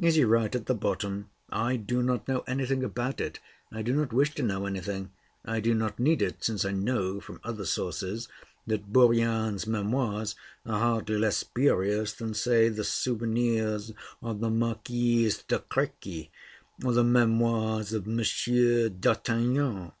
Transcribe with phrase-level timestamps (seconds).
[0.00, 1.30] is he right at the bottom?
[1.50, 3.38] I do not know anything about it;
[3.70, 5.12] I do not wish to know anything;
[5.44, 8.26] I do not need it, since I know, from other sources,
[8.66, 10.34] that 'Bourrienne's Memoirs'
[10.66, 16.30] are hardly less spurious than, say, the 'Souvenirs of the Marquise de Créqui'
[16.84, 19.92] or the 'Memoirs of Monsieur d'Artagnan.'